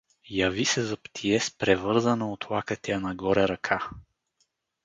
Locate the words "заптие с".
0.85-1.51